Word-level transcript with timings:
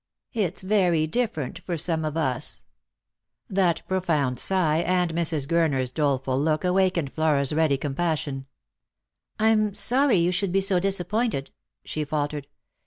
It's 0.33 0.63
very 0.63 1.05
different 1.05 1.59
for 1.59 1.77
some 1.77 2.03
of 2.05 2.17
us." 2.17 2.63
That 3.47 3.83
profound 3.87 4.39
sigh 4.39 4.79
and 4.79 5.13
Mrs. 5.13 5.45
Gurner's 5.47 5.91
doleful 5.91 6.39
look 6.39 6.63
awakened 6.63 7.13
Flora's 7.13 7.53
ready 7.53 7.77
compassion. 7.77 8.47
Lost 9.37 9.37
for 9.37 9.45
Love. 9.45 9.49
209" 9.57 9.67
I'm 9.67 9.73
sorry 9.75 10.17
you 10.17 10.31
should 10.31 10.51
be 10.51 10.61
disappointed." 10.61 11.51
she 11.83 12.03
faltered. 12.03 12.47